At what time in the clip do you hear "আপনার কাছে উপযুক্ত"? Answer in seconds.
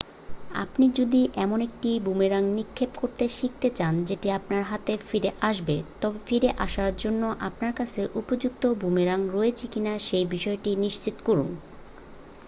7.41-8.63